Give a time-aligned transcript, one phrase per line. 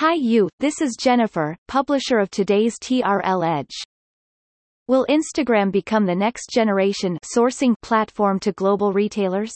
[0.00, 3.74] Hi you, this is Jennifer, publisher of today's TRL Edge.
[4.86, 9.54] Will Instagram become the next generation sourcing platform to global retailers?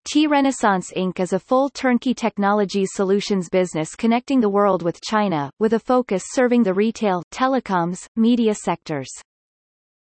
[0.09, 1.19] T Renaissance Inc.
[1.19, 6.23] is a full turnkey technologies solutions business connecting the world with China, with a focus
[6.27, 9.09] serving the retail, telecoms, media sectors.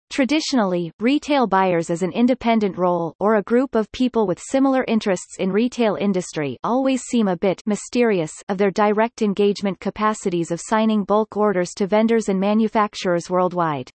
[0.08, 5.38] Traditionally, retail buyers as an independent role or a group of people with similar interests
[5.40, 11.02] in retail industry always seem a bit mysterious of their direct engagement capacities of signing
[11.02, 13.90] bulk orders to vendors and manufacturers worldwide.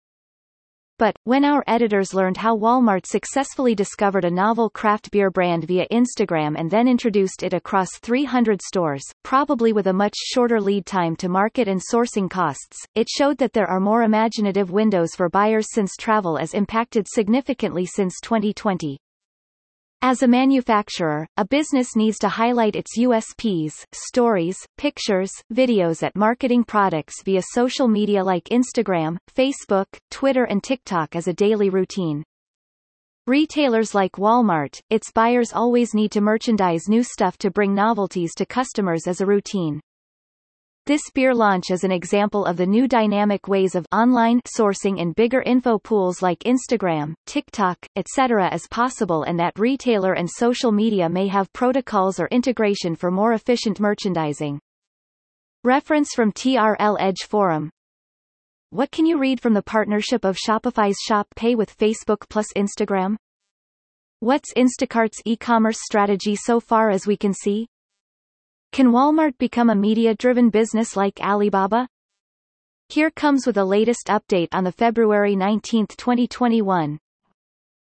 [0.96, 5.88] But, when our editors learned how Walmart successfully discovered a novel craft beer brand via
[5.90, 11.16] Instagram and then introduced it across 300 stores, probably with a much shorter lead time
[11.16, 15.66] to market and sourcing costs, it showed that there are more imaginative windows for buyers
[15.72, 18.98] since travel has impacted significantly since 2020.
[20.06, 26.64] As a manufacturer, a business needs to highlight its USPs, stories, pictures, videos at marketing
[26.64, 32.22] products via social media like Instagram, Facebook, Twitter and TikTok as a daily routine.
[33.27, 38.44] Retailers like Walmart, its buyers always need to merchandise new stuff to bring novelties to
[38.44, 39.80] customers as a routine.
[40.86, 45.14] This beer launch is an example of the new dynamic ways of online sourcing in
[45.14, 48.50] bigger info pools like Instagram, TikTok, etc.
[48.50, 53.32] as possible and that retailer and social media may have protocols or integration for more
[53.32, 54.60] efficient merchandising.
[55.64, 57.70] Reference from TRL Edge Forum
[58.69, 63.16] What can you read from the partnership of Shopify's Shop Pay with Facebook plus Instagram?
[64.20, 67.69] What's Instacart's e-commerce strategy so far as we can see?
[68.75, 71.86] Can Walmart become a media-driven business like Alibaba?
[72.89, 76.98] Here comes with a latest update on the February 19, 2021,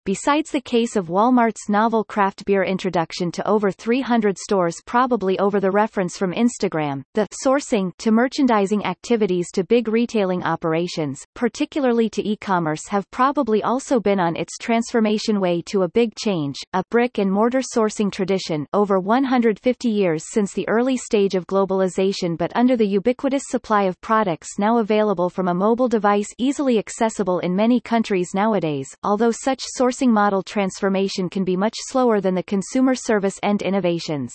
[0.09, 5.61] Besides the case of Walmart's novel craft beer introduction to over 300 stores probably over
[5.61, 12.27] the reference from Instagram, the sourcing to merchandising activities to big retailing operations, particularly to
[12.27, 17.61] e-commerce have probably also been on its transformation way to a big change, a brick-and-mortar
[17.61, 23.43] sourcing tradition over 150 years since the early stage of globalization but under the ubiquitous
[23.49, 28.89] supply of products now available from a mobile device easily accessible in many countries nowadays,
[29.03, 33.63] although such sourcing sourcing model transformation can be much slower than the consumer service end
[33.63, 34.33] innovations.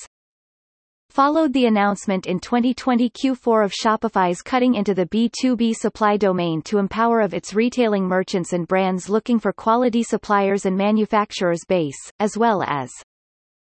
[1.09, 6.79] Followed the announcement in 2020 Q4 of Shopify's cutting into the B2B supply domain to
[6.79, 12.37] empower of its retailing merchants and brands looking for quality suppliers and manufacturers base, as
[12.37, 12.91] well as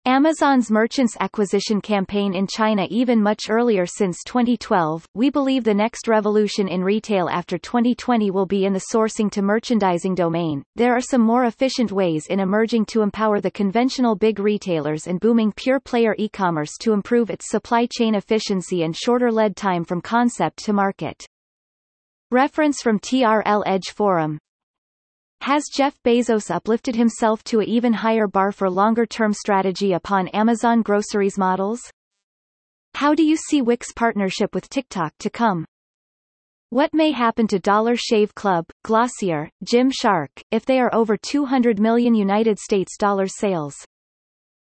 [0.06, 6.08] Amazon's merchants acquisition campaign in China even much earlier since 2012, we believe the next
[6.08, 10.62] revolution in retail after 2020 will be in the sourcing to merchandising domain.
[10.76, 15.18] There are some more efficient ways in emerging to empower the conventional big retailers and
[15.20, 20.02] booming pure player e-commerce to improve its supply chain efficiency and shorter lead time from
[20.02, 21.24] concept to market.
[22.30, 24.38] Reference from TRL Edge Forum
[25.44, 30.80] has Jeff Bezos uplifted himself to a even higher bar for longer-term strategy upon Amazon
[30.80, 31.82] groceries models?
[32.94, 35.66] How do you see Wix partnership with TikTok to come?
[36.70, 42.14] What may happen to Dollar Shave Club, Glossier, Gymshark, if they are over 200 million
[42.14, 43.74] United States dollar sales?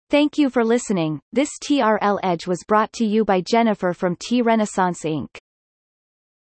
[0.08, 1.20] Thank you for listening.
[1.31, 5.28] This TRL Edge was brought to you by Jennifer from T Renaissance Inc.